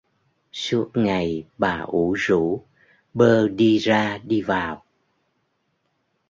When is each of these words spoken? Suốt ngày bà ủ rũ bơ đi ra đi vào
Suốt 0.51 0.91
ngày 0.93 1.45
bà 1.57 1.79
ủ 1.79 2.13
rũ 2.17 2.63
bơ 3.13 3.47
đi 3.47 3.77
ra 3.77 4.17
đi 4.17 4.41
vào 4.41 4.83